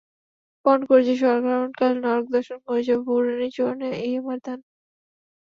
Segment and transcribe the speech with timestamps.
[0.65, 4.59] পণ করেছি, স্বর্গারোহণকালে নরকদর্শন করে যাব, বউরানীর চরণে এই আমার দান।